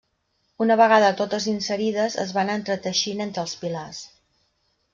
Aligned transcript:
Una 0.63 0.77
vegada 0.79 1.11
totes 1.19 1.45
inserides 1.51 2.17
es 2.25 2.33
van 2.39 2.51
entreteixint 2.55 3.25
entre 3.29 3.45
els 3.47 3.57
pilars. 3.65 4.01